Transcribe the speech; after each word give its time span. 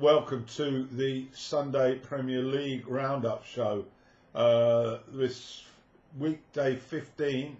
welcome 0.00 0.42
to 0.46 0.88
the 0.92 1.26
Sunday 1.34 1.94
Premier 1.96 2.40
League 2.40 2.88
Roundup 2.88 3.44
show. 3.44 3.84
Uh, 4.34 4.96
this 5.12 5.64
weekday 6.18 6.74
15, 6.74 7.54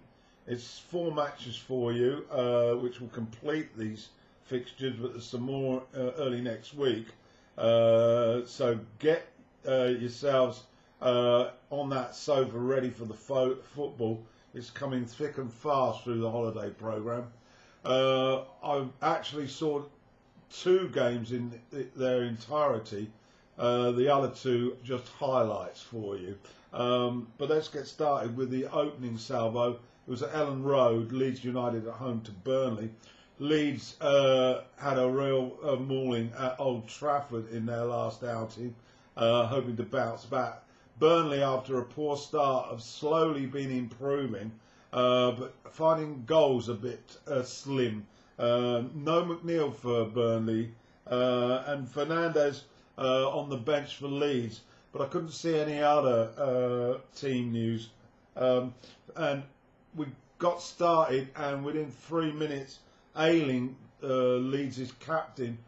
it's 0.47 0.79
four 0.79 1.13
matches 1.13 1.55
for 1.55 1.93
you, 1.93 2.25
uh, 2.31 2.73
which 2.73 2.99
will 2.99 3.09
complete 3.09 3.77
these 3.77 4.09
fixtures, 4.45 4.95
but 4.99 5.11
there's 5.11 5.25
some 5.25 5.43
more 5.43 5.83
uh, 5.95 6.13
early 6.17 6.41
next 6.41 6.73
week. 6.73 7.05
Uh, 7.59 8.43
so 8.43 8.79
get 8.97 9.27
uh, 9.67 9.83
yourselves 9.99 10.63
uh, 11.03 11.51
on 11.69 11.89
that 11.91 12.15
sofa 12.15 12.57
ready 12.57 12.89
for 12.89 13.05
the 13.05 13.13
fo- 13.13 13.57
football. 13.75 14.19
It's 14.55 14.71
coming 14.71 15.05
thick 15.05 15.37
and 15.37 15.53
fast 15.53 16.05
through 16.05 16.21
the 16.21 16.31
holiday 16.31 16.71
programme. 16.71 17.27
I 17.85 18.85
actually 19.03 19.47
saw 19.47 19.83
two 20.53 20.89
games 20.89 21.31
in 21.31 21.59
their 21.95 22.23
entirety. 22.23 23.09
Uh, 23.57 23.91
the 23.91 24.13
other 24.13 24.29
two 24.29 24.77
just 24.83 25.07
highlights 25.09 25.81
for 25.81 26.17
you. 26.17 26.37
Um, 26.73 27.27
but 27.37 27.49
let's 27.49 27.67
get 27.67 27.87
started 27.87 28.35
with 28.35 28.49
the 28.49 28.65
opening 28.71 29.17
salvo. 29.17 29.73
It 30.07 30.09
was 30.09 30.23
at 30.23 30.31
Elland 30.33 30.63
Road, 30.63 31.11
Leeds 31.11 31.43
United 31.43 31.87
at 31.87 31.93
home 31.93 32.21
to 32.21 32.31
Burnley. 32.31 32.89
Leeds 33.39 33.99
uh, 34.01 34.61
had 34.77 34.97
a 34.97 35.09
real 35.09 35.57
uh, 35.63 35.75
mauling 35.75 36.31
at 36.37 36.59
Old 36.59 36.87
Trafford 36.87 37.51
in 37.51 37.65
their 37.65 37.85
last 37.85 38.23
outing, 38.23 38.75
uh, 39.17 39.47
hoping 39.47 39.75
to 39.77 39.83
bounce 39.83 40.25
back. 40.25 40.63
Burnley, 40.99 41.41
after 41.41 41.79
a 41.79 41.83
poor 41.83 42.15
start, 42.15 42.69
have 42.69 42.81
slowly 42.81 43.47
been 43.47 43.71
improving, 43.71 44.51
uh, 44.93 45.31
but 45.31 45.55
finding 45.71 46.23
goals 46.25 46.69
a 46.69 46.75
bit 46.75 47.17
uh, 47.27 47.41
slim. 47.41 48.05
Uh, 48.41 48.81
no 48.95 49.23
McNeil 49.23 49.71
for 49.71 50.03
Burnley 50.05 50.71
uh, 51.05 51.63
and 51.67 51.87
Hernandez 51.87 52.63
uh, 52.97 53.29
on 53.29 53.49
the 53.49 53.57
bench 53.57 53.97
for 53.97 54.07
Leeds, 54.07 54.61
but 54.91 55.03
I 55.03 55.05
couldn't 55.05 55.29
see 55.29 55.59
any 55.59 55.79
other 55.79 56.31
uh, 56.35 57.15
team 57.15 57.51
news. 57.51 57.89
Um, 58.35 58.73
and 59.15 59.43
we 59.95 60.07
got 60.39 60.59
started, 60.59 61.27
and 61.35 61.63
within 61.63 61.91
three 61.91 62.31
minutes, 62.31 62.79
Ayling, 63.15 63.75
uh, 64.01 64.07
Leeds' 64.07 64.91
captain, 64.99 65.59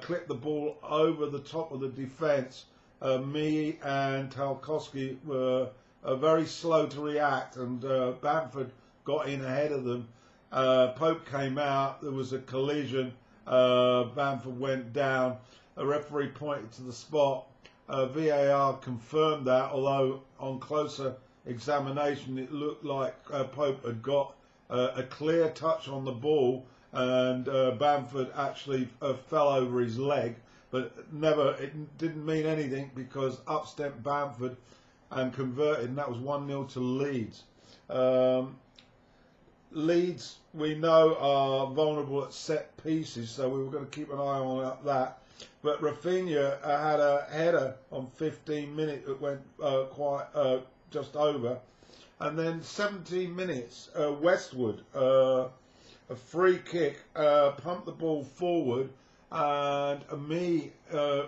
clipped 0.00 0.28
the 0.28 0.34
ball 0.34 0.78
over 0.82 1.26
the 1.26 1.40
top 1.40 1.70
of 1.70 1.80
the 1.80 1.88
defence. 1.88 2.64
Mee 3.02 3.78
and 3.84 4.30
Tarkowski 4.30 5.18
were 5.26 5.68
very 6.02 6.46
slow 6.46 6.86
to 6.86 7.00
react, 7.02 7.56
and 7.56 7.82
Bamford 8.22 8.70
got 9.04 9.28
in 9.28 9.44
ahead 9.44 9.70
of 9.70 9.84
them 9.84 10.08
uh, 10.56 10.92
Pope 10.92 11.28
came 11.30 11.58
out. 11.58 12.00
There 12.00 12.10
was 12.10 12.32
a 12.32 12.38
collision. 12.38 13.12
Uh, 13.46 14.04
Bamford 14.04 14.58
went 14.58 14.94
down. 14.94 15.36
A 15.76 15.86
referee 15.86 16.28
pointed 16.28 16.72
to 16.72 16.82
the 16.82 16.94
spot. 16.94 17.46
Uh, 17.90 18.06
VAR 18.06 18.78
confirmed 18.78 19.46
that, 19.46 19.70
although 19.70 20.22
on 20.40 20.58
closer 20.58 21.14
examination, 21.44 22.38
it 22.38 22.50
looked 22.50 22.86
like 22.86 23.14
uh, 23.30 23.44
Pope 23.44 23.84
had 23.84 24.02
got 24.02 24.34
uh, 24.70 24.92
a 24.96 25.02
clear 25.02 25.50
touch 25.50 25.88
on 25.88 26.06
the 26.06 26.12
ball, 26.12 26.64
and 26.92 27.48
uh, 27.50 27.72
Bamford 27.72 28.30
actually 28.34 28.88
fell 29.28 29.48
over 29.50 29.80
his 29.80 29.98
leg. 29.98 30.36
But 30.70 31.12
never, 31.12 31.52
it 31.60 31.98
didn't 31.98 32.24
mean 32.24 32.46
anything 32.46 32.90
because 32.94 33.40
up 33.46 33.66
stepped 33.66 34.02
Bamford 34.02 34.56
and 35.10 35.34
converted, 35.34 35.90
and 35.90 35.98
that 35.98 36.08
was 36.08 36.18
1 36.18 36.48
0 36.48 36.64
to 36.64 36.80
Leeds. 36.80 37.44
Um, 37.90 38.56
Leeds, 39.76 40.38
we 40.54 40.74
know, 40.74 41.14
are 41.20 41.66
vulnerable 41.66 42.24
at 42.24 42.32
set 42.32 42.74
pieces, 42.82 43.28
so 43.28 43.46
we 43.46 43.62
were 43.62 43.70
going 43.70 43.84
to 43.84 43.90
keep 43.90 44.10
an 44.10 44.18
eye 44.18 44.22
on 44.22 44.78
that. 44.86 45.18
But 45.62 45.82
Raphinha 45.82 46.58
uh, 46.64 46.82
had 46.82 46.98
a 46.98 47.26
header 47.30 47.74
on 47.92 48.06
15 48.06 48.74
minutes 48.74 49.06
that 49.06 49.20
went 49.20 49.42
uh, 49.62 49.82
quite 49.90 50.24
uh, 50.34 50.60
just 50.90 51.14
over. 51.14 51.58
And 52.20 52.38
then 52.38 52.62
17 52.62 53.36
minutes, 53.36 53.90
uh, 53.94 54.12
Westwood, 54.12 54.80
uh, 54.94 55.48
a 56.08 56.16
free 56.16 56.58
kick, 56.58 57.00
uh, 57.14 57.50
pumped 57.50 57.84
the 57.84 57.92
ball 57.92 58.24
forward, 58.24 58.88
and 59.30 60.00
Mee 60.26 60.72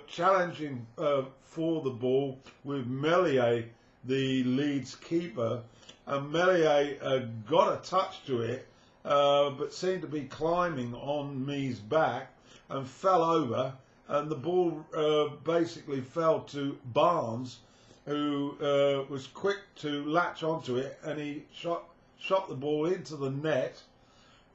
challenging 0.06 0.86
for 0.96 1.82
the 1.82 1.90
ball 1.90 2.38
with 2.64 2.86
Meslier, 2.86 3.66
the 4.04 4.42
Leeds 4.44 4.94
keeper, 4.94 5.60
and 6.08 6.32
Meslier 6.32 6.96
uh, 7.02 7.18
got 7.46 7.72
a 7.74 7.88
touch 7.88 8.24
to 8.26 8.40
it, 8.40 8.66
uh, 9.04 9.50
but 9.50 9.74
seemed 9.74 10.00
to 10.00 10.08
be 10.08 10.22
climbing 10.22 10.94
on 10.94 11.44
Mee's 11.44 11.78
back 11.78 12.32
and 12.70 12.86
fell 12.86 13.22
over, 13.22 13.74
and 14.08 14.30
the 14.30 14.34
ball 14.34 14.84
uh, 14.96 15.28
basically 15.44 16.00
fell 16.00 16.40
to 16.40 16.78
Barnes, 16.86 17.58
who 18.06 18.56
uh, 18.62 19.04
was 19.10 19.26
quick 19.26 19.58
to 19.76 20.02
latch 20.06 20.42
onto 20.42 20.76
it, 20.76 20.98
and 21.04 21.20
he 21.20 21.44
shot 21.52 21.84
shot 22.18 22.48
the 22.48 22.54
ball 22.54 22.86
into 22.86 23.14
the 23.16 23.30
net, 23.30 23.80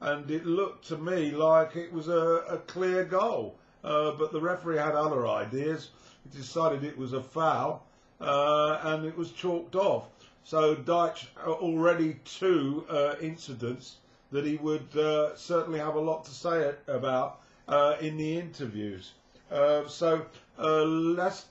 and 0.00 0.28
it 0.30 0.44
looked 0.44 0.88
to 0.88 0.98
me 0.98 1.30
like 1.30 1.76
it 1.76 1.92
was 1.92 2.08
a, 2.08 2.42
a 2.48 2.58
clear 2.66 3.04
goal, 3.04 3.54
uh, 3.84 4.10
but 4.12 4.32
the 4.32 4.40
referee 4.40 4.76
had 4.76 4.96
other 4.96 5.26
ideas. 5.28 5.90
He 6.24 6.36
decided 6.36 6.82
it 6.82 6.98
was 6.98 7.12
a 7.12 7.22
foul, 7.22 7.86
uh, 8.20 8.80
and 8.82 9.06
it 9.06 9.16
was 9.16 9.30
chalked 9.30 9.76
off. 9.76 10.08
So 10.46 10.76
Dyche 10.76 11.26
already 11.46 12.20
two 12.26 12.84
uh, 12.90 13.14
incidents 13.18 13.96
that 14.30 14.44
he 14.44 14.56
would 14.56 14.94
uh, 14.94 15.34
certainly 15.36 15.78
have 15.78 15.94
a 15.94 16.00
lot 16.00 16.26
to 16.26 16.30
say 16.32 16.74
about 16.86 17.40
uh, 17.66 17.96
in 17.98 18.18
the 18.18 18.38
interviews. 18.38 19.12
Uh, 19.50 19.88
so 19.88 20.26
uh, 20.58 20.82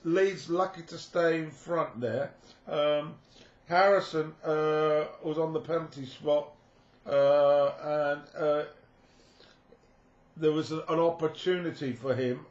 Leeds 0.04 0.48
lucky 0.48 0.82
to 0.82 0.96
stay 0.96 1.40
in 1.40 1.50
front 1.50 2.00
there. 2.00 2.30
Um, 2.68 3.14
Harrison 3.66 4.32
uh, 4.44 5.06
was 5.24 5.38
on 5.38 5.52
the 5.52 5.60
penalty 5.60 6.06
spot 6.06 6.52
and 7.04 8.22
there 10.36 10.52
was 10.52 10.70
an 10.70 10.82
opportunity 10.88 11.92
for 11.92 12.14
him 12.14 12.46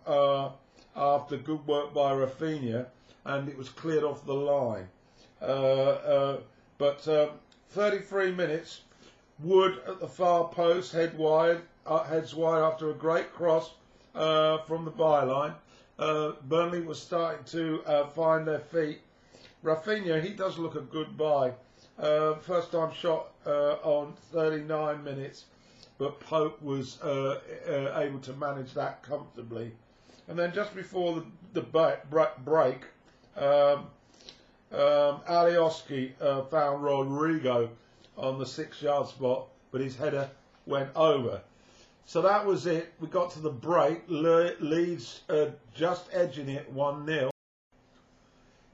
after 0.95 1.37
good 1.37 1.65
work 1.65 1.93
by 1.93 2.11
Raphinha 2.13 2.87
and 3.23 3.47
it 3.47 3.57
was 3.57 3.69
cleared 3.69 4.03
off 4.03 4.25
the 4.25 4.33
line. 4.33 4.89
Uh, 5.43 5.45
uh, 5.45 6.37
but 6.77 7.07
um, 7.07 7.29
33 7.69 8.31
minutes, 8.31 8.81
Wood 9.39 9.81
at 9.87 9.99
the 9.99 10.07
far 10.07 10.47
post, 10.47 10.93
head 10.93 11.17
wide, 11.17 11.61
uh, 11.85 12.03
heads 12.03 12.33
wide 12.33 12.61
after 12.61 12.91
a 12.91 12.93
great 12.93 13.33
cross 13.33 13.71
from 14.13 14.85
the 14.85 14.91
byline. 14.91 15.53
Burnley 16.47 16.81
was 16.81 17.01
starting 17.01 17.43
to 17.45 17.83
find 18.15 18.47
their 18.47 18.59
feet. 18.59 19.01
Raphinha, 19.63 20.21
he 20.21 20.29
does 20.29 20.57
look 20.57 20.75
a 20.75 20.81
good 20.81 21.17
buy. 21.17 21.53
Uh, 21.97 22.35
first 22.35 22.71
time 22.71 22.91
shot 22.91 23.31
uh, 23.45 23.75
on 23.83 24.13
39 24.31 25.03
minutes, 25.03 25.45
but 25.97 26.19
Pope 26.19 26.61
was 26.61 27.01
uh, 27.01 27.39
able 27.95 28.19
to 28.19 28.33
manage 28.33 28.73
that 28.73 29.03
comfortably. 29.03 29.71
And 30.27 30.37
then 30.37 30.53
just 30.53 30.75
before 30.75 31.23
the, 31.53 31.61
the 31.61 31.95
break, 32.43 32.85
um, 33.37 33.87
um, 34.73 35.22
Alioski 35.29 36.11
uh, 36.19 36.41
found 36.44 36.84
Rodrigo 36.84 37.69
on 38.17 38.39
the 38.39 38.45
six 38.45 38.81
yard 38.81 39.07
spot, 39.07 39.47
but 39.72 39.81
his 39.81 39.95
header 39.95 40.29
went 40.66 40.89
over. 40.95 41.41
So 42.06 42.22
that 42.23 42.45
was 42.45 42.66
it. 42.66 42.94
We 43.00 43.07
got 43.07 43.31
to 43.31 43.39
the 43.39 43.50
break. 43.50 44.01
Le- 44.07 44.56
Leeds 44.59 45.22
uh, 45.29 45.47
just 45.75 46.09
edging 46.11 46.50
it 46.50 46.69
1 46.72 47.06
0. 47.06 47.31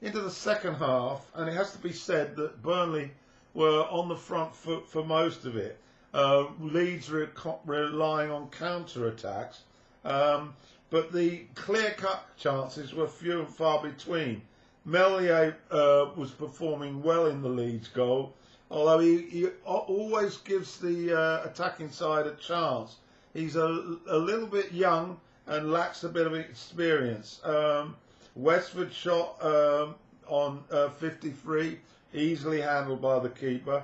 Into 0.02 0.20
the 0.20 0.30
second 0.30 0.74
half, 0.76 1.30
and 1.34 1.48
it 1.48 1.52
has 1.52 1.72
to 1.72 1.78
be 1.78 1.92
said 1.92 2.34
that 2.36 2.62
Burnley 2.62 3.10
were 3.52 3.82
on 3.90 4.08
the 4.08 4.16
front 4.16 4.54
foot 4.56 4.88
for 4.88 5.04
most 5.04 5.44
of 5.44 5.56
it. 5.56 5.78
Uh, 6.14 6.46
Leeds 6.60 7.10
re- 7.10 7.28
relying 7.66 8.30
on 8.30 8.48
counter 8.48 9.08
attacks, 9.08 9.62
um, 10.04 10.54
but 10.88 11.12
the 11.12 11.44
clear 11.54 11.90
cut 11.90 12.24
chances 12.36 12.94
were 12.94 13.06
few 13.06 13.40
and 13.40 13.48
far 13.48 13.82
between. 13.82 14.42
Meslier 14.84 15.56
uh, 15.70 16.06
was 16.16 16.30
performing 16.30 17.02
well 17.02 17.26
in 17.26 17.42
the 17.42 17.48
Leeds 17.48 17.88
goal, 17.88 18.34
although 18.70 18.98
he, 18.98 19.22
he 19.22 19.48
always 19.64 20.38
gives 20.38 20.78
the 20.78 21.14
uh, 21.14 21.44
attacking 21.44 21.90
side 21.90 22.26
a 22.26 22.34
chance. 22.36 22.96
He's 23.34 23.56
a, 23.56 23.98
a, 24.08 24.16
little 24.16 24.46
bit 24.46 24.72
young 24.72 25.20
and 25.46 25.70
lacks 25.70 26.02
a 26.04 26.08
bit 26.08 26.26
of 26.26 26.34
experience. 26.34 27.40
Um, 27.44 27.94
Westwood 28.34 28.92
shot 28.92 29.36
um, 29.44 29.96
on 30.26 30.64
uh, 30.70 30.88
53, 30.88 31.78
easily 32.14 32.60
handled 32.60 33.02
by 33.02 33.18
the 33.18 33.28
keeper. 33.28 33.82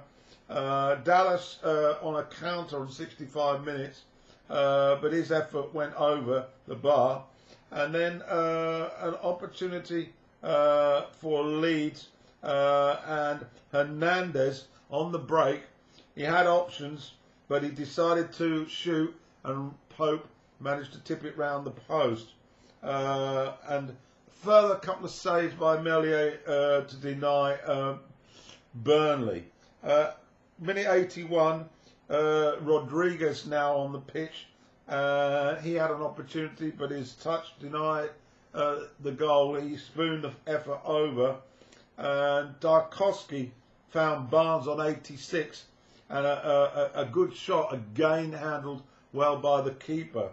Uh, 0.49 0.94
Dallas 0.96 1.58
uh, 1.62 1.99
on 2.00 2.16
a 2.16 2.25
counter 2.25 2.81
on 2.81 2.90
65 2.90 3.64
minutes, 3.64 4.02
uh, 4.49 4.96
but 4.96 5.12
his 5.12 5.31
effort 5.31 5.75
went 5.75 5.94
over 5.96 6.46
the 6.66 6.75
bar. 6.75 7.25
And 7.70 7.94
then 7.94 8.22
an 8.31 9.14
opportunity 9.22 10.12
for 11.20 11.44
Leeds 11.44 12.08
uh, 12.43 12.96
and 13.06 13.46
Hernandez 13.72 14.69
on 14.90 15.12
the 15.12 15.19
break. 15.19 15.62
He 16.14 16.22
had 16.22 16.46
options, 16.46 17.12
but 17.48 17.62
he 17.62 17.70
decided 17.70 18.32
to 18.34 18.66
shoot, 18.69 19.14
and 19.44 19.75
Pope 19.90 20.26
managed 20.60 20.93
to 20.93 21.00
tip 21.00 21.25
it 21.25 21.37
round 21.37 21.66
the 21.66 21.70
post. 21.70 22.28
Uh, 22.82 23.52
and 23.69 23.94
further 24.28 24.76
couple 24.76 25.04
of 25.04 25.10
saves 25.10 25.54
by 25.54 25.81
Meslier 25.81 26.38
uh, 26.46 26.81
to 26.82 26.96
deny 26.96 27.54
uh, 27.66 27.99
Burnley. 28.75 29.44
Uh, 29.82 30.12
minute 30.58 30.87
81, 30.88 31.69
uh, 32.08 32.52
Rodriguez 32.60 33.46
now 33.46 33.76
on 33.76 33.92
the 33.92 33.99
pitch. 33.99 34.46
Uh, 34.88 35.56
he 35.56 35.75
had 35.75 35.90
an 35.90 36.00
opportunity, 36.00 36.70
but 36.70 36.90
his 36.90 37.14
touch 37.14 37.58
denied 37.58 38.10
the 39.00 39.12
goal. 39.12 39.54
He 39.54 39.76
spooned 39.76 40.24
the 40.24 40.32
effort 40.46 40.80
over. 40.84 41.36
And 41.98 42.58
Tarkowski 42.60 43.50
found 43.90 44.30
Barnes 44.30 44.68
on 44.68 44.80
86 44.80 45.64
and 46.08 46.26
a, 46.26 46.92
a, 46.96 47.02
a 47.02 47.04
good 47.06 47.34
shot 47.34 47.72
again 47.72 48.32
handled 48.32 48.82
well 49.12 49.36
by 49.36 49.60
the 49.60 49.72
keeper. 49.72 50.30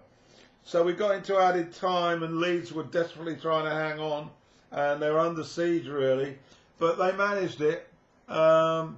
So 0.65 0.83
we 0.83 0.93
got 0.93 1.15
into 1.15 1.37
added 1.37 1.73
time, 1.73 2.23
and 2.23 2.39
Leeds 2.39 2.71
were 2.71 2.83
desperately 2.83 3.35
trying 3.35 3.65
to 3.65 3.71
hang 3.71 3.99
on, 3.99 4.29
and 4.71 5.01
they 5.01 5.09
were 5.09 5.19
under 5.19 5.43
siege 5.43 5.87
really, 5.87 6.37
but 6.79 6.97
they 6.97 7.11
managed 7.17 7.61
it. 7.61 7.87
Um, 8.29 8.97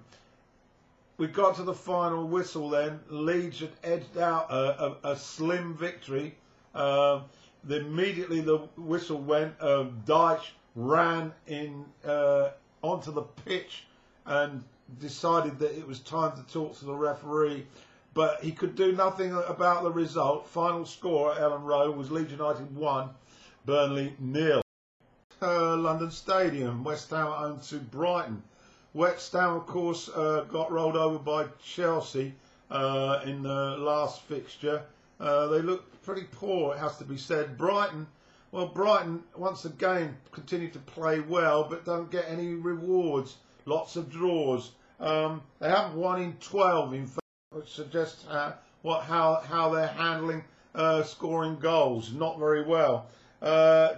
we 1.18 1.28
got 1.28 1.56
to 1.56 1.64
the 1.64 1.74
final 1.74 2.28
whistle 2.28 2.70
then. 2.70 3.00
Leeds 3.10 3.62
had 3.62 3.72
edged 3.84 4.18
out 4.18 4.52
a, 4.52 4.98
a, 5.04 5.16
slim 5.18 5.74
victory. 5.76 6.36
Uh, 6.74 7.22
the, 7.66 7.78
immediately 7.78 8.42
the 8.42 8.58
whistle 8.78 9.20
went, 9.20 9.56
uh, 9.60 9.86
Dyche 10.06 10.50
ran 10.76 11.34
in 11.48 11.86
uh, 12.06 12.50
onto 12.82 13.12
the 13.12 13.22
pitch 13.22 13.86
and 14.26 14.64
decided 15.00 15.60
that 15.60 15.78
it 15.78 15.88
was 15.88 16.00
time 16.00 16.36
to 16.36 16.54
talk 16.54 16.78
to 16.80 16.86
the 16.86 16.94
referee, 16.94 17.66
but 18.14 18.44
he 18.44 18.52
could 18.52 18.76
do 18.76 18.92
nothing 18.92 19.32
about 19.48 19.84
the 19.84 19.92
result. 19.92 20.48
Final 20.48 20.86
score 20.86 21.34
at 21.34 21.40
Elland 21.40 21.64
Road 21.64 21.96
was 21.96 22.12
Leeds 22.12 22.32
United 22.32 22.76
1, 22.76 23.10
Burnley 23.66 24.16
nil. 24.20 24.62
Uh, 25.42 25.76
London 25.76 26.12
Stadium, 26.12 26.84
West 26.84 27.10
Ham 27.10 27.28
owned 27.28 27.64
to 27.64 27.78
Brighton. 27.78 28.42
West 28.94 29.34
Ham, 29.34 29.56
of 29.56 29.68
course, 29.68 30.10
uh, 30.10 30.46
got 30.50 30.72
rolled 30.72 30.96
over 30.96 31.20
by 31.20 31.46
Chelsea 31.62 32.34
uh, 32.72 33.20
in 33.26 33.44
the 33.44 33.76
last 33.78 34.22
fixture. 34.22 34.84
Uh, 35.20 35.48
they 35.48 35.62
look 35.62 36.02
pretty 36.04 36.26
poor, 36.32 36.76
it 36.76 36.80
has 36.80 36.98
to 36.98 37.06
be 37.06 37.18
said. 37.18 37.58
Brighton, 37.58 38.08
well, 38.52 38.68
Brighton 38.68 39.24
once 39.36 39.66
again 39.66 40.18
continue 40.32 40.70
to 40.70 40.80
play 40.80 41.20
well, 41.20 41.64
but 41.70 41.86
don't 41.86 42.12
get 42.12 42.26
any 42.30 42.54
rewards 42.54 43.38
lots 43.66 43.96
of 43.96 44.10
draws. 44.12 44.72
Um, 45.00 45.42
they 45.60 45.70
haven't 45.70 45.96
won 45.96 46.22
in 46.22 46.34
12, 46.40 46.94
in 46.94 47.08
fact, 47.08 47.20
which 47.52 47.70
suggests 47.70 48.26
uh, 48.28 48.54
what 48.82 49.04
how 49.04 49.42
how 49.48 49.70
they're 49.70 49.88
handling 49.88 50.44
uh, 50.74 51.04
scoring 51.04 51.58
goals. 51.58 52.14
Not 52.14 52.40
very 52.40 52.64
well. 52.64 53.08
Uh, 53.42 53.96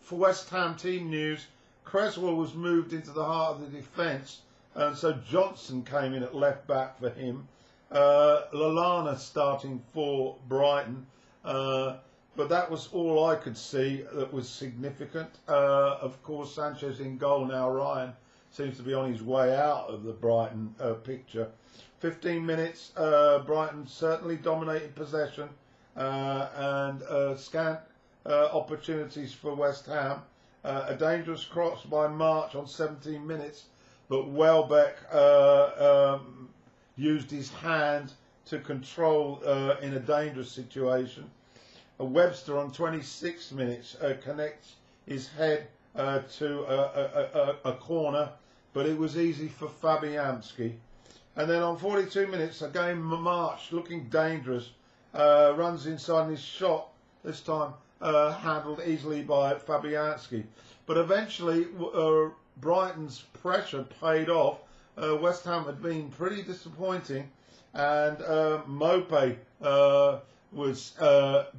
for 0.00 0.16
West 0.16 0.50
Ham 0.50 0.74
team 0.76 1.10
news, 1.10 1.46
Cresswell 1.84 2.34
was 2.34 2.54
moved 2.54 2.92
into 2.92 3.10
the 3.10 3.24
heart 3.24 3.56
of 3.56 3.60
the 3.60 3.78
defence, 3.78 4.40
and 4.74 4.96
so 4.96 5.12
Johnson 5.12 5.82
came 5.82 6.14
in 6.14 6.22
at 6.22 6.34
left 6.34 6.66
back 6.66 6.98
for 7.00 7.10
him. 7.10 7.48
Uh, 7.90 8.42
Lallana 8.52 9.18
starting 9.18 9.82
for 9.92 10.36
Brighton. 10.46 11.06
Uh, 11.44 11.96
but 12.36 12.48
that 12.50 12.70
was 12.70 12.88
all 12.92 13.26
I 13.26 13.34
could 13.34 13.56
see 13.56 14.04
that 14.12 14.32
was 14.32 14.48
significant. 14.48 15.30
Uh, 15.48 15.96
of 16.00 16.22
course, 16.22 16.54
Sanchez 16.54 17.00
in 17.00 17.18
goal 17.18 17.46
now, 17.46 17.70
Ryan 17.70 18.12
seems 18.50 18.76
to 18.76 18.82
be 18.82 18.94
on 18.94 19.10
his 19.10 19.22
way 19.22 19.56
out 19.56 19.88
of 19.88 20.04
the 20.04 20.12
Brighton 20.12 20.74
uh, 20.80 20.94
picture. 20.94 21.48
15 22.00 22.44
minutes, 22.44 22.92
uh, 22.96 23.40
Brighton 23.40 23.86
certainly 23.86 24.36
dominated 24.36 24.94
possession 24.94 25.48
uh, 25.96 26.48
and 26.54 27.02
uh, 27.02 27.36
scant 27.36 27.80
opportunities 28.26 29.32
for 29.32 29.54
West 29.54 29.86
Ham. 29.86 30.20
A 30.64 30.94
dangerous 30.94 31.44
cross 31.44 31.82
by 31.84 32.06
March 32.06 32.54
on 32.54 32.66
17 32.66 33.26
minutes, 33.26 33.64
but 34.08 34.28
Welbeck 34.28 34.96
um, 35.12 36.50
used 36.98 37.30
his 37.30 37.50
hand 37.50 38.12
to 38.46 38.58
control 38.58 39.40
in 39.80 39.94
a 39.94 40.00
dangerous 40.00 40.50
situation. 40.50 41.30
Webster 41.98 42.58
on 42.58 42.70
26 42.72 43.52
minutes 43.52 43.96
connects 44.22 44.74
his 45.06 45.28
head 45.28 45.68
uh, 45.96 46.20
to 46.38 46.64
a, 46.64 46.76
a, 46.76 47.58
a, 47.66 47.70
a, 47.70 47.72
corner, 47.74 48.30
but 48.72 48.86
it 48.86 48.96
was 48.96 49.16
easy 49.18 49.48
for 49.48 49.66
Fabianski. 49.66 50.74
And 51.36 51.48
then 51.48 51.62
on 51.62 51.76
42 51.78 52.26
minutes, 52.26 52.62
again 52.62 53.00
March 53.02 53.72
looking 53.72 54.04
dangerous, 54.08 54.70
uh, 55.14 55.54
runs 55.56 55.86
inside 55.86 56.22
and 56.22 56.30
his 56.32 56.40
shot, 56.40 56.88
this 57.24 57.40
time 57.40 57.72
uh, 58.00 58.32
handled 58.32 58.80
easily 58.86 59.22
by 59.22 59.54
Fabianski. 59.54 60.44
But 60.86 60.98
eventually, 60.98 61.66
uh, 61.94 62.30
Brighton's 62.58 63.24
pressure 63.42 63.84
paid 64.00 64.28
off. 64.28 64.60
Uh, 65.00 65.16
West 65.16 65.44
Ham 65.44 65.64
had 65.64 65.80
been 65.80 66.08
pretty 66.10 66.42
disappointing, 66.42 67.30
and 67.74 68.20
uh, 68.22 68.60
Maupay 68.66 69.36
was 70.50 70.92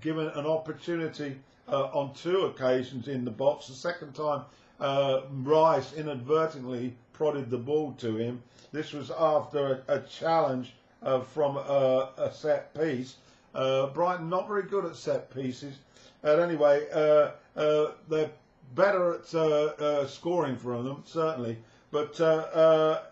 given 0.01 0.27
an 0.27 0.45
opportunity 0.45 1.38
uh, 1.71 1.86
on 1.94 2.13
two 2.13 2.45
occasions 2.45 3.07
in 3.07 3.25
the 3.25 3.31
box. 3.31 3.68
The 3.68 3.74
second 3.74 4.13
time, 4.13 4.41
uh, 4.80 5.21
Rice 5.31 5.94
inadvertently 5.94 6.95
prodded 7.13 7.50
the 7.50 7.57
ball 7.57 7.94
to 8.00 8.15
him. 8.18 8.41
This 8.71 8.94
was 8.94 9.12
after 9.12 9.83
a, 9.88 9.95
a 9.95 10.01
challenge 10.01 10.74
uh, 11.03 11.21
from 11.21 11.57
a, 11.57 12.09
a, 12.18 12.31
set 12.33 12.74
piece. 12.74 13.18
Uh, 13.53 13.88
Brighton 13.88 14.30
not 14.30 14.47
very 14.47 14.63
good 14.63 14.85
at 14.85 14.95
set 14.95 15.33
pieces. 15.33 15.75
But 16.21 16.39
anyway, 16.39 16.88
uh, 16.92 17.31
uh, 17.56 17.92
they're 18.07 18.31
better 18.75 19.15
at 19.15 20.09
scoring 20.09 20.57
from 20.57 20.85
them, 20.85 21.03
certainly. 21.06 21.57
But 21.91 22.19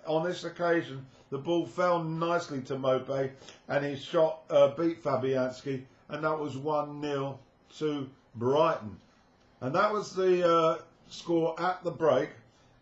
on 0.06 0.24
this 0.24 0.44
occasion, 0.44 1.06
the 1.30 1.38
ball 1.38 1.66
fell 1.66 2.04
nicely 2.04 2.62
to 2.62 2.76
Maupay, 2.76 3.32
and 3.68 3.84
his 3.84 4.02
shot 4.02 4.48
beat 4.78 5.04
Fabianski, 5.04 5.84
and 6.10 6.24
that 6.24 6.40
was 6.40 6.56
1-0 6.56 7.38
to 7.80 8.10
Brighton. 8.36 8.98
And 9.62 9.74
that 9.74 9.92
was 9.92 10.14
the 10.14 10.48
uh, 10.48 10.78
score 11.10 11.60
at 11.60 11.84
the 11.84 11.92
break 11.92 12.30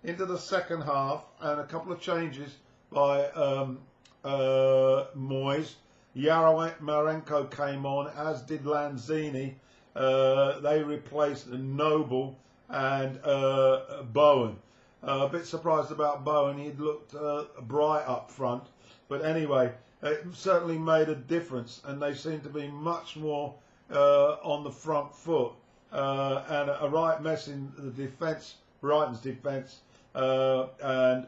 into 0.03 0.25
the 0.25 0.38
second 0.38 0.81
half 0.81 1.25
and 1.42 1.59
a 1.59 1.65
couple 1.65 1.92
of 1.92 2.00
changes 2.00 2.56
by 2.91 3.25
um, 3.30 3.80
uh, 4.24 5.06
Moyes. 5.18 5.74
Yarmolenko 6.15 7.50
came 7.51 7.86
on, 7.86 8.12
as 8.15 8.41
did 8.41 8.63
Lanzini. 8.63 9.53
Uh, 9.95 10.59
they 10.59 10.83
replaced 10.83 11.50
Noble 11.50 12.38
and 12.69 13.19
uh, 13.24 14.03
Bowen. 14.03 14.58
Uh, 15.07 15.27
a 15.27 15.29
bit 15.29 15.45
surprised 15.45 15.91
about 15.91 16.25
Bowen. 16.25 16.57
He'd 16.57 16.79
looked 16.79 17.13
uh, 17.13 17.43
bright 17.62 18.05
up 18.07 18.31
front. 18.31 18.63
But 19.07 19.24
anyway, 19.24 19.71
it 20.01 20.25
certainly 20.33 20.79
made 20.79 21.09
a 21.09 21.15
difference, 21.15 21.81
and 21.85 22.01
they 22.01 22.15
seem 22.15 22.41
to 22.41 22.50
be 22.50 22.67
much 22.69 23.15
more 23.15 23.53
uh, 23.91 24.38
on 24.41 24.63
the 24.63 24.71
front 24.71 25.13
foot 25.13 25.51
uh, 25.91 26.43
and 26.50 26.71
a 26.81 26.89
right 26.89 27.21
mess 27.21 27.47
in 27.47 27.71
the 27.77 27.91
defence, 27.91 28.55
Brighton's 28.81 29.19
defence, 29.19 29.81
uh, 30.15 30.67
and 30.81 31.27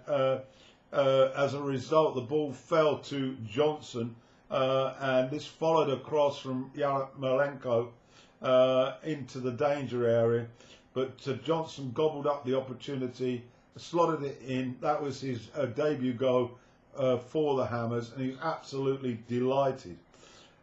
as 0.92 1.54
a 1.54 1.62
result, 1.62 2.16
the 2.16 2.22
ball 2.22 2.52
fell 2.52 2.98
to 2.98 3.38
Johnson, 3.48 4.16
and 4.50 5.30
this 5.30 5.46
followed 5.46 5.92
a 5.92 5.98
cross 5.98 6.40
from 6.40 6.72
Yarmolenko 6.76 7.90
into 9.04 9.40
the 9.40 9.52
danger 9.52 10.08
area. 10.08 10.48
But 10.96 11.44
Johnson 11.44 11.92
gobbled 11.94 12.26
up 12.26 12.44
the 12.44 12.58
opportunity, 12.58 13.44
slotted 13.78 14.24
it 14.24 14.42
in. 14.48 14.76
That 14.82 15.02
was 15.02 15.22
his 15.22 15.48
debut 15.76 16.14
goal 16.14 16.52
uh, 16.98 17.18
for 17.18 17.56
the 17.56 17.66
Hammers, 17.66 18.12
and 18.12 18.22
he 18.22 18.32
was 18.32 18.40
absolutely 18.42 19.20
delighted. 19.28 19.98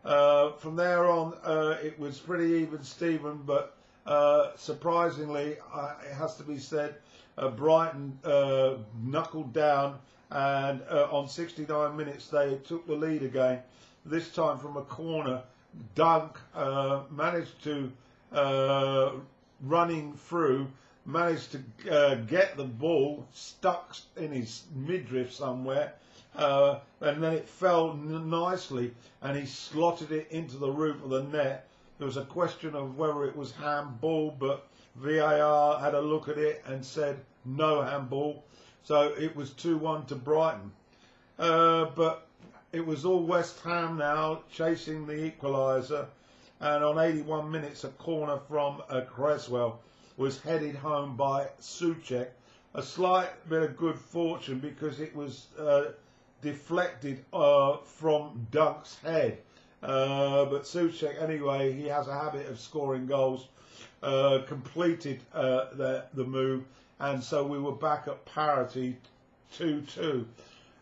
Uh, 0.05 0.53
from 0.53 0.77
there 0.77 1.11
on, 1.11 1.35
uh, 1.45 1.79
it 1.83 1.99
was 1.99 2.19
pretty 2.19 2.55
even 2.63 2.83
Steven, 2.83 3.41
but 3.47 3.77
uh, 4.07 4.49
surprisingly, 4.57 5.57
uh, 5.73 5.95
it 6.05 6.13
has 6.15 6.37
to 6.37 6.43
be 6.43 6.59
said, 6.59 6.97
uh, 7.39 7.49
Brighton 7.49 8.19
uh, 8.23 8.75
knuckled 9.03 9.53
down, 9.53 9.99
and 10.31 10.83
on 10.91 11.29
69 11.29 11.97
minutes 11.97 12.29
they 12.29 12.57
took 12.65 12.87
the 12.87 12.95
lead 12.95 13.23
again. 13.23 13.61
This 14.05 14.31
time 14.35 14.59
from 14.59 14.77
a 14.77 14.83
corner, 14.83 15.43
Dunk 15.95 16.39
managed 17.11 17.63
to 17.65 17.91
running 19.63 20.13
through, 20.15 20.67
managed 21.07 21.53
to 21.53 22.25
get 22.27 22.57
the 22.57 22.65
ball 22.65 23.27
stuck 23.33 23.97
in 24.17 24.33
his 24.33 24.65
midriff 24.75 25.33
somewhere 25.33 25.95
uh, 26.37 26.81
and 27.01 27.23
then 27.23 27.33
it 27.35 27.49
fell 27.49 27.95
nicely 27.95 28.93
and 29.23 29.39
he 29.39 29.47
slotted 29.47 30.11
it 30.11 30.31
into 30.31 30.57
the 30.57 30.71
roof 30.71 31.03
of 31.05 31.11
the 31.11 31.23
net. 31.23 31.69
There 31.99 32.07
was 32.07 32.17
a 32.17 32.25
question 32.25 32.75
of 32.75 32.97
whether 32.97 33.25
it 33.25 33.37
was 33.37 33.53
handball, 33.53 34.35
but 34.39 34.67
VAR 34.97 35.79
had 35.79 35.95
a 35.95 36.01
look 36.01 36.29
at 36.29 36.39
it 36.39 36.65
and 36.67 36.85
said 36.85 37.21
no 37.45 37.83
handball. 37.83 38.45
So 38.83 39.15
it 39.17 39.35
was 39.37 39.51
2-1 39.51 40.09
to 40.09 40.17
Brighton. 40.17 40.73
Uh, 41.39 41.87
but 41.97 42.27
it 42.73 42.85
was 42.85 43.05
all 43.05 43.23
West 43.23 43.61
Ham 43.61 43.97
now 43.97 44.43
chasing 44.53 45.07
the 45.07 45.31
equaliser. 45.31 46.07
and 46.61 46.85
on 46.85 46.99
81 46.99 47.51
minutes, 47.51 47.85
a 47.85 47.89
corner 47.91 48.39
from 48.49 48.83
uh, 48.89 49.03
Cresswell 49.03 49.81
was 50.17 50.41
headed 50.41 50.77
home 50.77 51.17
by 51.17 51.49
Soucek. 51.61 52.29
A 52.75 52.83
slight 52.83 53.31
bit 53.49 53.63
of 53.63 53.77
good 53.77 53.99
fortune 53.99 54.59
because 54.59 55.01
it 55.01 55.15
was 55.15 55.47
uh, 55.59 55.93
deflected 56.43 57.25
uh, 57.33 57.79
from 57.79 58.47
Dunk's 58.51 58.99
head. 58.99 59.39
Uh, 59.83 60.45
but 60.47 60.63
Soucek, 60.63 61.21
anyway, 61.23 61.73
he 61.73 61.87
has 61.89 62.09
a 62.09 62.15
habit 62.15 62.49
of 62.49 62.59
scoring 62.59 63.07
goals, 63.07 63.49
uh, 64.03 64.41
completed 64.47 65.21
uh, 65.35 65.67
the, 65.75 66.05
the 66.15 66.25
move, 66.25 66.65
and 67.01 67.23
so 67.23 67.45
we 67.45 67.59
were 67.59 67.73
back 67.73 68.09
at 68.09 68.25
parity 68.25 68.97
2 69.57 69.83
2. 69.83 70.27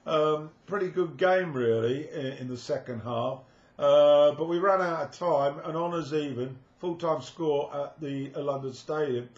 Um, 0.06 0.50
pretty 0.66 0.88
good 0.88 1.16
game, 1.16 1.52
really, 1.52 2.08
in, 2.10 2.26
in 2.38 2.48
the 2.48 2.56
second 2.56 3.00
half. 3.00 3.40
Uh, 3.78 4.32
but 4.32 4.48
we 4.48 4.58
ran 4.58 4.80
out 4.80 5.02
of 5.02 5.10
time, 5.12 5.60
and 5.64 5.76
honours 5.76 6.12
even, 6.12 6.56
full 6.82 6.96
time 6.96 7.22
score 7.22 7.72
at 7.72 8.00
the 8.00 8.28
London 8.30 8.72
Stadium. 8.72 9.28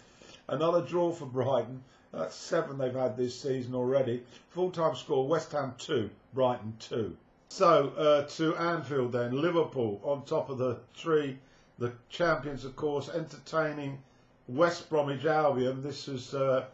Another 0.47 0.81
draw 0.81 1.11
for 1.11 1.27
Brighton. 1.27 1.83
That's 2.11 2.33
seven 2.33 2.79
they've 2.79 2.91
had 2.91 3.15
this 3.15 3.39
season 3.39 3.75
already. 3.75 4.23
Full 4.49 4.71
time 4.71 4.95
score 4.95 5.27
West 5.27 5.51
Ham 5.51 5.75
2, 5.77 6.09
Brighton 6.33 6.75
2. 6.79 7.15
So 7.49 7.89
uh, 7.89 8.23
to 8.37 8.55
Anfield 8.55 9.11
then, 9.11 9.39
Liverpool 9.39 10.01
on 10.03 10.25
top 10.25 10.49
of 10.49 10.57
the 10.57 10.79
tree, 10.95 11.37
the 11.77 11.93
champions 12.09 12.65
of 12.65 12.75
course, 12.75 13.09
entertaining 13.09 13.99
West 14.47 14.89
Bromwich 14.89 15.25
Albion. 15.25 15.83
This 15.83 16.07
is 16.07 16.33
uh, 16.33 16.65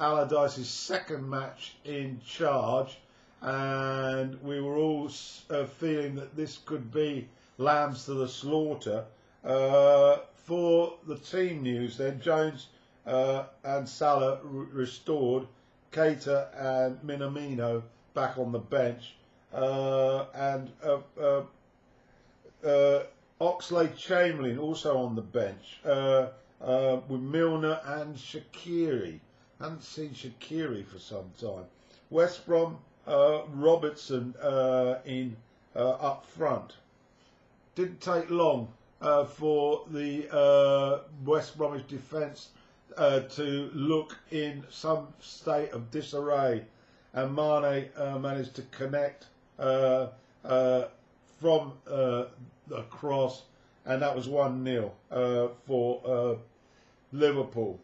Allardyce's 0.00 0.68
second 0.68 1.30
match 1.30 1.76
in 1.84 2.20
charge, 2.26 2.98
and 3.42 4.42
we 4.42 4.60
were 4.60 4.74
all 4.74 5.08
uh, 5.50 5.66
feeling 5.66 6.16
that 6.16 6.34
this 6.34 6.58
could 6.66 6.90
be 6.92 7.28
lambs 7.58 8.06
to 8.06 8.14
the 8.14 8.28
slaughter. 8.28 9.04
Uh, 9.46 10.18
for 10.34 10.94
the 11.06 11.16
team 11.16 11.62
news, 11.62 11.96
then 11.96 12.20
Jones 12.20 12.66
uh, 13.06 13.44
and 13.62 13.88
Salah 13.88 14.40
restored, 14.42 15.46
Keita 15.92 16.48
and 16.56 17.00
Minamino 17.02 17.82
back 18.12 18.38
on 18.38 18.50
the 18.50 18.58
bench 18.58 19.14
uh, 19.54 20.24
and 20.34 20.68
uh, 20.84 21.42
uh, 22.66 23.02
Oxlade 23.40 23.96
Chamberlain 23.96 24.58
also 24.58 24.98
on 24.98 25.14
the 25.14 25.22
bench 25.22 25.78
with 25.84 27.20
Milner 27.20 27.80
and 27.84 28.16
Shaqiri. 28.16 29.20
Haven't 29.60 29.84
seen 29.84 30.10
Shaqiri 30.10 30.84
for 30.84 30.98
some 30.98 31.30
time. 31.40 31.66
West 32.10 32.44
Brom 32.46 32.78
Robertson 33.06 34.34
in 35.04 35.36
up 35.76 36.26
front. 36.26 36.74
Didn't 37.76 38.00
take 38.00 38.28
long 38.28 38.68
uh, 39.00 39.24
for 39.24 39.84
the 39.90 40.28
uh, 40.34 41.00
West 41.24 41.56
Bromwich 41.56 41.86
defence 41.86 42.50
uh, 42.96 43.20
to 43.20 43.70
look 43.74 44.16
in 44.30 44.64
some 44.70 45.08
state 45.20 45.70
of 45.72 45.90
disarray, 45.90 46.64
and 47.12 47.34
Mane 47.34 47.90
managed 48.20 48.54
to 48.56 48.62
connect 48.62 49.26
uh, 49.58 50.08
uh, 50.44 50.84
from 51.40 51.72
uh, 51.90 52.24
the 52.68 52.82
cross, 52.90 53.42
and 53.84 54.00
that 54.02 54.14
was 54.14 54.28
1 54.28 54.64
0 54.64 54.92
for 55.66 56.38
Liverpool. 57.12 57.78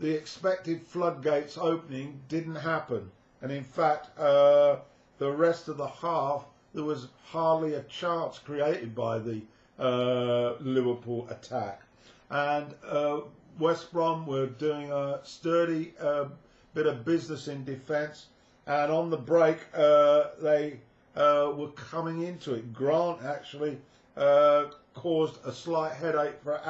The 0.00 0.10
expected 0.10 0.82
floodgates 0.82 1.58
opening 1.58 2.20
didn't 2.28 2.56
happen, 2.56 3.10
and 3.40 3.52
in 3.52 3.64
fact, 3.64 4.16
the 4.16 4.80
rest 5.20 5.68
of 5.68 5.76
the 5.76 5.86
half 5.86 6.44
there 6.74 6.84
was 6.84 7.08
hardly 7.26 7.74
a 7.74 7.82
chance 7.82 8.38
created 8.38 8.94
by 8.94 9.18
the 9.18 9.42
uh, 9.78 10.54
Liverpool 10.60 11.26
attack. 11.30 11.82
And 12.30 12.74
uh, 12.86 13.20
West 13.58 13.92
Brom 13.92 14.26
were 14.26 14.46
doing 14.46 14.90
a 14.90 15.20
sturdy 15.22 15.94
uh, 16.00 16.26
bit 16.74 16.86
of 16.86 17.04
business 17.04 17.48
in 17.48 17.64
defence. 17.64 18.26
And 18.66 18.92
on 18.92 19.10
the 19.10 19.16
break, 19.16 19.58
they 19.72 20.78
uh, 21.16 21.52
were 21.54 21.68
coming 21.68 22.22
into 22.22 22.54
it. 22.54 22.72
Grant 22.72 23.22
actually 23.22 23.78
uh, 24.16 24.64
caused 24.94 25.44
a 25.44 25.52
slight 25.52 25.92
headache 25.92 26.40
for. 26.42 26.60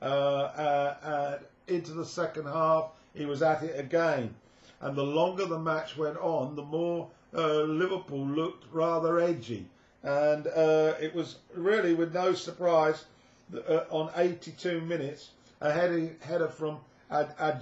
Uh, 0.00 0.04
uh 0.04 1.38
into 1.68 1.92
the 1.92 2.04
second 2.04 2.44
half, 2.46 2.90
he 3.14 3.24
was 3.24 3.40
at 3.40 3.62
it 3.62 3.78
again. 3.78 4.34
And 4.80 4.96
the 4.96 5.04
longer 5.04 5.46
the 5.46 5.58
match 5.58 5.96
went 5.96 6.16
on, 6.18 6.56
the 6.56 6.62
more 6.62 7.08
uh, 7.34 7.62
Liverpool 7.62 8.26
looked 8.26 8.66
rather 8.72 9.20
edgy. 9.20 9.66
And 10.02 10.46
uh, 10.48 10.94
it 11.00 11.14
was 11.14 11.36
really 11.54 11.94
with 11.94 12.12
no 12.12 12.32
surprise 12.32 13.04
that, 13.50 13.88
on 13.90 14.10
82 14.16 14.80
minutes, 14.80 15.30
a 15.60 15.72
header, 15.72 16.10
header 16.20 16.48
from 16.48 16.78
Ad- 17.10 17.34
I 17.38 17.52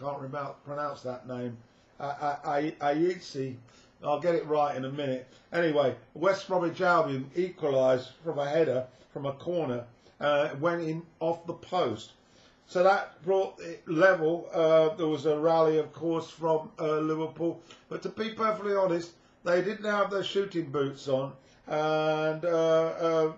can't 0.00 0.20
remember, 0.20 0.54
pronounce 0.64 1.02
that 1.02 1.28
name, 1.28 1.56
Ayitzi, 2.00 3.56
I'll 4.02 4.20
get 4.20 4.34
it 4.34 4.46
right 4.46 4.74
in 4.76 4.84
a 4.84 4.90
minute. 4.90 5.28
Anyway, 5.52 5.94
West 6.14 6.48
Bromwich 6.48 6.80
Albion 6.80 7.30
equalised 7.36 8.10
from 8.24 8.38
a 8.38 8.48
header 8.48 8.86
from 9.12 9.26
a 9.26 9.32
corner, 9.34 9.84
uh, 10.20 10.50
went 10.58 10.82
in 10.82 11.02
off 11.20 11.46
the 11.46 11.52
post. 11.52 12.12
So 12.66 12.82
that 12.82 13.22
brought 13.22 13.60
it 13.60 13.86
level. 13.86 14.48
Uh, 14.52 14.94
there 14.96 15.06
was 15.06 15.26
a 15.26 15.38
rally, 15.38 15.78
of 15.78 15.92
course, 15.92 16.30
from 16.30 16.70
uh, 16.80 16.98
Liverpool. 16.98 17.60
But 17.88 18.02
to 18.02 18.08
be 18.08 18.30
perfectly 18.30 18.74
honest, 18.74 19.12
they 19.44 19.62
didn't 19.62 19.84
have 19.84 20.10
their 20.10 20.24
shooting 20.24 20.70
boots 20.70 21.08
on. 21.08 21.32
And 21.66 22.44
uh, 22.44 22.48
uh, 22.48 23.32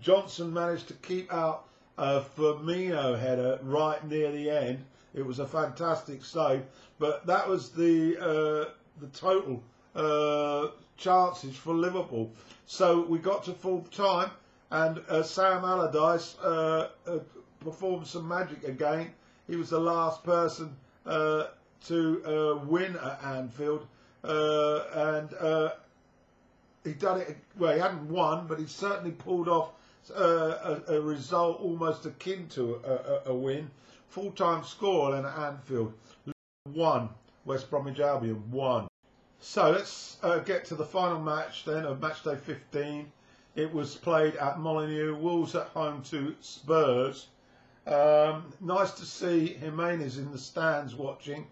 Johnstone 0.00 0.52
managed 0.52 0.88
to 0.88 0.94
keep 0.94 1.32
out 1.32 1.66
a 1.98 2.20
Firmino 2.20 3.18
header 3.18 3.58
right 3.62 4.06
near 4.06 4.30
the 4.30 4.50
end. 4.50 4.84
It 5.14 5.24
was 5.24 5.38
a 5.38 5.46
fantastic 5.46 6.24
save. 6.24 6.62
But 6.98 7.26
that 7.26 7.48
was 7.48 7.70
the 7.70 8.16
uh, 8.18 8.70
the 9.00 9.08
total 9.12 9.62
uh, 9.94 10.68
chances 10.96 11.56
for 11.56 11.74
Liverpool. 11.74 12.32
So 12.66 13.02
we 13.02 13.18
got 13.18 13.44
to 13.44 13.52
full 13.52 13.82
time, 13.90 14.30
and 14.70 15.02
uh, 15.08 15.22
Sam 15.22 15.64
Allardyce 15.64 16.36
uh, 16.42 16.88
uh 17.06 17.18
performed 17.60 18.06
some 18.06 18.28
magic 18.28 18.64
again. 18.64 19.12
He 19.46 19.56
was 19.56 19.70
the 19.70 19.80
last 19.80 20.22
person 20.24 20.76
uh, 21.04 21.46
to 21.86 22.22
uh, 22.24 22.64
win 22.64 22.96
at 22.96 23.24
Anfield, 23.24 23.86
and 24.26 25.72
he 26.84 26.92
done 26.92 27.20
it. 27.20 27.36
Well, 27.58 27.74
he 27.74 27.80
hadn't 27.80 28.08
won, 28.08 28.46
but 28.46 28.58
he 28.58 28.66
certainly 28.66 29.12
pulled 29.12 29.48
off 29.48 29.70
a, 30.14 30.82
a, 30.88 31.00
result 31.00 31.60
almost 31.60 32.06
akin 32.06 32.48
to 32.50 32.80
a, 32.84 32.90
a, 32.92 33.32
a 33.32 33.34
win. 33.34 33.70
Full 34.08 34.30
time 34.32 34.64
score 34.64 35.16
in 35.16 35.24
Anfield, 35.24 35.92
one. 36.72 37.08
West 37.46 37.70
Bromwich 37.70 38.00
Albion 38.00 38.50
one. 38.50 38.88
So 39.38 39.70
let's 39.70 40.16
uh, 40.22 40.40
get 40.40 40.64
to 40.66 40.74
the 40.74 40.84
final 40.84 41.20
match 41.20 41.64
then 41.64 41.84
of 41.84 42.02
match 42.02 42.24
day 42.24 42.36
15. 42.36 43.10
It 43.54 43.72
was 43.72 43.94
played 43.94 44.34
at 44.36 44.58
Molineux, 44.58 45.14
Wolves 45.14 45.54
at 45.54 45.68
home 45.68 46.02
to 46.10 46.34
Spurs. 46.40 47.28
Um, 47.86 48.52
nice 48.60 48.90
to 48.92 49.06
see 49.06 49.54
Jimenez 49.54 50.18
in 50.18 50.32
the 50.32 50.38
stands 50.38 50.94
watching. 50.96 51.46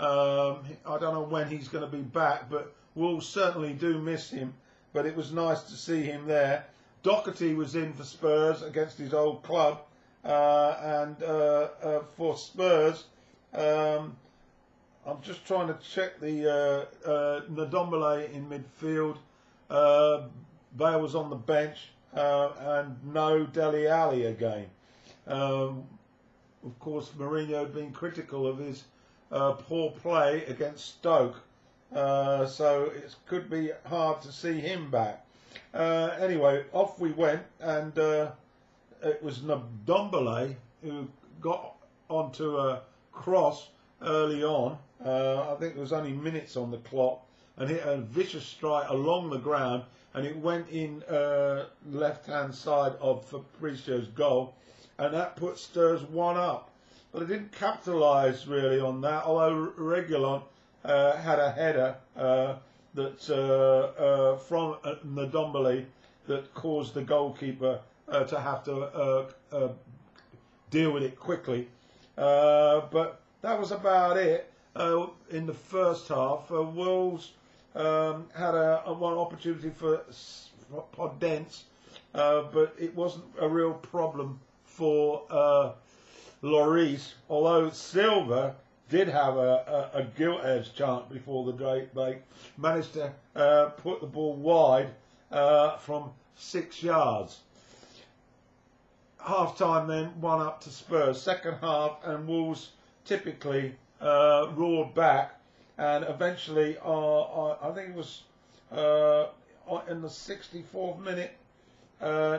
Um, 0.00 0.64
I 0.86 0.96
don't 0.98 1.12
know 1.12 1.26
when 1.28 1.48
he's 1.48 1.68
going 1.68 1.84
to 1.84 1.90
be 1.94 2.02
back, 2.02 2.48
but 2.48 2.74
we'll 2.94 3.20
certainly 3.20 3.74
do 3.74 3.98
miss 3.98 4.30
him. 4.30 4.54
But 4.94 5.04
it 5.04 5.14
was 5.14 5.30
nice 5.30 5.64
to 5.64 5.74
see 5.74 6.00
him 6.02 6.26
there. 6.26 6.64
Doherty 7.02 7.54
was 7.54 7.74
in 7.74 7.92
for 7.92 8.04
Spurs 8.04 8.62
against 8.62 8.96
his 8.96 9.12
old 9.12 9.42
club, 9.42 9.82
uh, 10.24 10.76
and 10.80 11.22
uh, 11.22 11.68
uh 11.82 12.02
for 12.16 12.38
Spurs, 12.38 13.04
um, 13.52 14.16
I'm 15.04 15.20
just 15.20 15.44
trying 15.46 15.68
to 15.68 15.78
check 15.94 16.18
the 16.18 16.48
uh, 17.06 17.08
uh, 17.08 17.40
Ndombele 17.50 18.32
in 18.32 18.46
midfield. 18.48 19.18
Uh, 19.68 20.22
Bale 20.78 21.00
was 21.00 21.14
on 21.14 21.28
the 21.28 21.36
bench, 21.36 21.76
and 22.14 22.96
no 23.12 23.44
Dele 23.44 23.86
Alli 23.86 24.24
again. 24.24 24.66
Um, 25.26 25.84
of 26.64 26.78
course, 26.78 27.10
Mourinho 27.18 27.60
had 27.60 27.74
been 27.74 27.92
critical 27.92 28.46
of 28.46 28.58
his 28.58 28.84
uh, 29.30 29.52
poor 29.52 29.90
play 29.90 30.44
against 30.46 30.86
Stoke, 30.86 31.36
uh, 31.94 32.46
so 32.46 32.84
it 32.84 33.14
could 33.26 33.50
be 33.50 33.70
hard 33.86 34.20
to 34.22 34.32
see 34.32 34.60
him 34.60 34.90
back. 34.90 35.24
Uh, 35.74 36.10
anyway, 36.20 36.64
off 36.72 36.98
we 36.98 37.12
went, 37.12 37.42
and 37.60 37.96
it 37.96 39.22
was 39.22 39.38
Ndombele 39.38 40.54
who 40.82 41.08
got 41.40 41.74
onto 42.08 42.58
a 42.58 42.82
cross 43.12 43.68
early 44.02 44.42
on 44.42 44.78
uh, 45.04 45.52
I 45.52 45.54
think 45.58 45.74
there 45.74 45.82
was 45.82 45.92
only 45.92 46.12
minutes 46.12 46.56
on 46.56 46.70
the 46.70 46.78
clock, 46.78 47.24
and 47.56 47.68
hit 47.68 47.82
a 47.84 47.98
vicious 47.98 48.44
strike 48.44 48.88
along 48.88 49.30
the 49.30 49.38
ground, 49.38 49.84
and 50.14 50.26
it 50.26 50.36
went 50.36 50.68
in 50.68 51.02
uh, 51.04 51.66
left-hand 51.90 52.54
side 52.54 52.92
of 53.00 53.28
Patricio's 53.30 54.08
goal, 54.08 54.54
and 54.98 55.14
that 55.14 55.36
put 55.36 55.58
Spurs 55.58 56.02
one 56.02 56.36
up. 56.36 56.69
But 57.12 57.22
it 57.22 57.28
didn't 57.28 57.52
capitalise 57.52 58.46
really 58.46 58.80
on 58.80 59.00
that, 59.00 59.24
although 59.24 59.72
Reguilon 59.76 60.42
uh, 60.84 61.16
had 61.16 61.38
a 61.38 61.50
header 61.50 61.96
uh, 62.16 62.54
that 62.94 63.28
uh, 63.28 64.02
uh, 64.02 64.36
from 64.36 64.76
uh, 64.84 64.94
Ndombele 65.06 65.84
that 66.26 66.54
caused 66.54 66.94
the 66.94 67.02
goalkeeper 67.02 67.80
uh, 68.08 68.24
to 68.24 68.40
have 68.40 68.64
to 68.64 69.28
deal 70.70 70.92
with 70.92 71.02
it 71.02 71.18
quickly. 71.18 71.68
But 72.16 73.20
that 73.42 73.58
was 73.58 73.72
about 73.72 74.16
it 74.16 74.52
in 75.30 75.46
the 75.46 75.54
first 75.54 76.08
half. 76.08 76.50
Wolves 76.50 77.32
um, 77.74 78.26
had 78.36 78.54
a, 78.54 78.82
a, 78.86 78.92
one 78.92 79.14
opportunity 79.14 79.70
for, 79.70 80.02
Podence, 80.92 81.62
but 82.12 82.74
it 82.78 82.94
wasn't 82.94 83.24
a 83.40 83.48
real 83.48 83.74
problem 83.74 84.38
for 84.64 85.74
Lloris, 86.42 87.12
although 87.28 87.70
Silva 87.70 88.56
did 88.88 89.08
have 89.08 89.36
a, 89.36 89.90
a, 89.94 89.98
a 90.00 90.04
gilt 90.16 90.42
edge 90.44 90.74
chance 90.74 91.04
before 91.12 91.44
the 91.44 91.52
break, 91.52 92.22
managed 92.56 92.94
to 92.94 93.12
uh, 93.36 93.66
put 93.70 94.00
the 94.00 94.06
ball 94.06 94.34
wide 94.34 94.88
uh, 95.30 95.76
from 95.76 96.10
six 96.36 96.82
yards. 96.82 97.40
Half 99.18 99.58
time 99.58 99.86
then, 99.86 100.18
one 100.20 100.40
up 100.40 100.62
to 100.62 100.70
Spurs. 100.70 101.20
Second 101.20 101.56
half, 101.60 101.98
and 102.04 102.26
Wolves 102.26 102.70
typically 103.04 103.74
uh, 104.00 104.48
roared 104.54 104.94
back, 104.94 105.38
and 105.76 106.04
eventually, 106.04 106.78
uh, 106.82 107.50
I 107.60 107.70
think 107.74 107.90
it 107.90 107.94
was 107.94 108.22
uh, 108.72 109.26
in 109.88 110.00
the 110.00 110.08
64th 110.08 111.00
minute, 111.00 111.36
uh, 112.00 112.38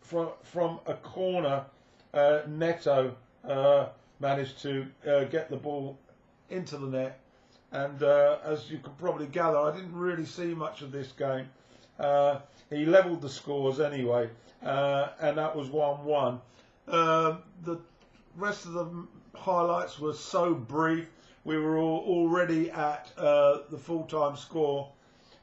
from 0.00 0.30
from 0.42 0.80
a 0.86 0.94
corner, 0.94 1.64
uh, 2.12 2.40
Neto 2.48 3.14
uh, 3.46 3.88
managed 4.20 4.60
to 4.62 4.86
uh, 5.08 5.24
get 5.24 5.50
the 5.50 5.56
ball 5.56 5.98
into 6.50 6.76
the 6.76 6.86
net. 6.86 7.20
And 7.72 8.02
uh, 8.02 8.38
as 8.44 8.70
you 8.70 8.78
can 8.78 8.92
probably 8.94 9.26
gather, 9.26 9.58
I 9.58 9.74
didn't 9.74 9.94
really 9.94 10.24
see 10.24 10.54
much 10.54 10.82
of 10.82 10.92
this 10.92 11.12
game. 11.12 11.48
Uh, 11.98 12.40
he 12.70 12.84
levelled 12.84 13.22
the 13.22 13.28
scores 13.28 13.80
anyway, 13.80 14.28
uh, 14.64 15.08
and 15.20 15.38
that 15.38 15.54
was 15.54 15.68
1 15.68 16.04
1. 16.04 16.40
Uh, 16.88 17.36
the 17.64 17.78
rest 18.36 18.66
of 18.66 18.72
the 18.72 19.06
highlights 19.34 19.98
were 19.98 20.14
so 20.14 20.54
brief. 20.54 21.06
We 21.44 21.58
were 21.58 21.78
all 21.78 22.04
already 22.06 22.70
at 22.70 23.10
the 23.16 23.78
full 23.78 24.04
time 24.04 24.36
score, 24.36 24.90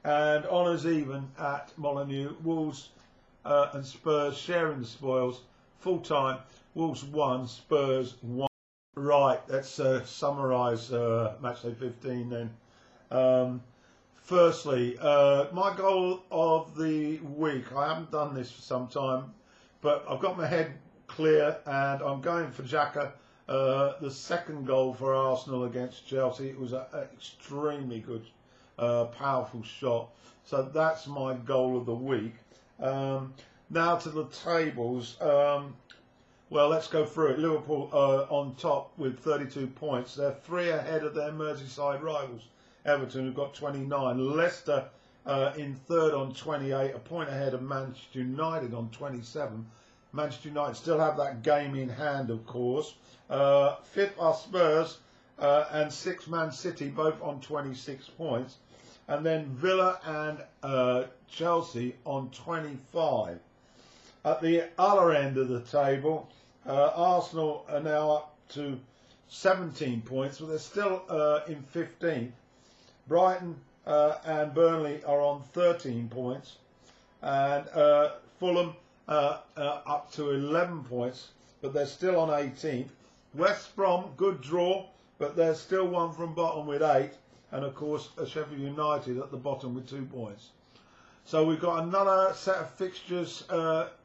and 0.03 0.45
honours 0.45 0.86
even 0.86 1.29
at 1.39 1.72
Molineux. 1.77 2.36
Wolves 2.43 2.89
and 3.45 3.86
Spurs 3.86 4.38
sharing 4.38 4.81
the 4.81 4.86
spoils. 4.86 5.41
Full 5.79 6.00
time, 6.00 6.39
Wolves 6.75 7.03
1, 7.03 7.48
Spurs 7.48 8.15
1. 8.22 8.48
Right, 8.96 9.39
let's 9.48 9.80
uh, 9.80 10.03
summarise 10.06 10.92
uh, 10.92 11.36
matchday 11.39 11.77
15 11.77 12.30
then. 12.30 12.50
Um, 13.12 13.62
firstly, 14.15 14.98
uh, 15.00 15.46
my 15.51 15.75
goal 15.75 16.24
of 16.32 16.75
the 16.75 17.20
week, 17.20 17.72
I 17.75 17.89
haven't 17.89 18.10
done 18.10 18.34
this 18.34 18.51
for 18.51 18.62
some 18.63 18.88
time, 18.88 19.36
but 19.82 20.03
I've 20.10 20.20
got 20.20 20.36
my 20.36 20.48
head 20.48 20.74
clear 21.06 21.58
and 21.68 22.01
I'm 22.01 22.22
going 22.22 22.50
for 22.50 22.63
Xhaka. 22.63 23.12
Uh, 23.48 23.94
the 24.01 24.10
second 24.10 24.65
goal 24.65 24.96
for 24.96 25.13
Arsenal 25.13 25.65
against 25.65 26.08
Chelsea, 26.08 26.50
it 26.50 26.60
was 26.60 26.74
an 26.74 26.86
extremely 27.13 28.00
good, 28.00 28.25
uh, 28.80 29.06
powerful 29.06 29.62
shot. 29.62 30.10
So 30.44 30.63
that's 30.63 31.06
my 31.06 31.36
goal 31.36 31.77
of 31.77 31.86
the 31.86 31.94
week. 31.94 32.34
Um, 32.80 33.36
now 33.70 33.98
to 33.98 34.10
the 34.10 34.25
tables. 34.25 35.22
Um, 35.22 35.75
well, 36.53 36.69
let's 36.69 36.88
go 36.88 37.03
through 37.03 37.29
it. 37.29 37.39
Liverpool 37.39 37.89
uh, 37.91 38.27
on 38.29 38.53
top 38.53 38.95
with 39.00 39.17
32 39.17 39.65
points. 39.65 40.13
They're 40.13 40.36
three 40.43 40.69
ahead 40.69 41.03
of 41.03 41.15
their 41.15 41.31
Merseyside 41.31 42.03
rivals. 42.03 42.43
Everton 42.86 43.25
have 43.25 43.33
got 43.33 43.55
29. 43.55 44.36
Leicester 44.36 44.86
uh, 45.25 45.53
in 45.57 45.74
third 45.74 46.13
on 46.13 46.31
28, 46.31 46.93
a 46.93 47.00
point 47.00 47.27
ahead 47.27 47.55
of 47.55 47.63
Manchester 47.63 48.19
United 48.19 48.75
on 48.75 48.88
27. 48.89 49.65
Manchester 50.12 50.50
United 50.50 50.75
still 50.75 51.00
have 51.00 51.17
that 51.17 51.41
game 51.41 51.74
in 51.74 51.89
hand, 51.89 52.29
of 52.29 52.45
course. 52.45 52.93
Uh, 53.31 53.77
fifth 53.77 54.13
are 54.19 54.36
Spurs 54.36 55.00
uh, 55.39 55.65
and 55.72 55.91
sixth 55.91 56.27
Man 56.27 56.51
City, 56.51 56.88
both 56.88 57.19
on 57.24 57.41
26 57.41 58.09
points. 58.09 58.57
And 59.07 59.25
then 59.25 59.46
Villa 59.55 60.00
and 60.05 60.37
uh, 60.61 61.05
Chelsea 61.27 61.96
on 62.05 62.29
25. 62.29 63.39
At 64.24 64.42
the 64.42 64.70
other 64.77 65.11
end 65.13 65.37
of 65.39 65.50
the 65.50 65.61
table, 65.61 66.29
uh, 66.65 66.91
Arsenal 66.95 67.65
are 67.69 67.81
now 67.81 68.11
up 68.11 68.35
to 68.49 68.79
17 69.29 70.01
points, 70.01 70.39
but 70.39 70.49
they're 70.49 70.59
still 70.59 71.03
uh, 71.09 71.41
in 71.47 71.63
15th. 71.73 72.31
Brighton 73.07 73.55
uh, 73.85 74.15
and 74.25 74.53
Burnley 74.53 75.03
are 75.03 75.19
on 75.19 75.41
13 75.53 76.07
points, 76.07 76.57
and 77.21 77.67
uh, 77.69 78.11
Fulham 78.39 78.75
uh, 79.07 79.39
uh, 79.57 79.81
up 79.85 80.11
to 80.13 80.31
11 80.31 80.83
points, 80.85 81.29
but 81.61 81.73
they're 81.73 81.85
still 81.85 82.17
on 82.17 82.29
18th. 82.29 82.89
West 83.33 83.75
Brom, 83.75 84.11
good 84.15 84.41
draw, 84.41 84.85
but 85.17 85.35
they're 85.35 85.55
still 85.55 85.87
one 85.87 86.13
from 86.13 86.33
bottom 86.33 86.67
with 86.67 86.81
eight, 86.81 87.11
and 87.51 87.65
of 87.65 87.75
course 87.75 88.09
Sheffield 88.27 88.61
United 88.61 89.17
at 89.17 89.31
the 89.31 89.37
bottom 89.37 89.73
with 89.73 89.89
two 89.89 90.05
points. 90.05 90.49
So 91.25 91.45
we've 91.45 91.59
got 91.59 91.83
another 91.83 92.33
set 92.35 92.57
of 92.57 92.69
fixtures 92.71 93.43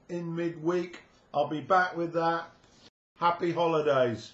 in 0.08 0.34
midweek. 0.34 1.00
I'll 1.32 1.48
be 1.48 1.60
back 1.60 1.96
with 1.96 2.12
that. 2.14 2.50
Happy 3.18 3.52
holidays. 3.52 4.32